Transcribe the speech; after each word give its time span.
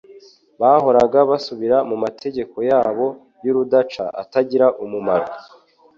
Bahoraga 0.61 1.19
basubira 1.29 1.77
mu 1.89 1.95
mategeko 2.03 2.57
yabo 2.71 3.07
y’urudaca 3.43 4.03
atagira 4.21 4.65
umumaro, 4.83 5.27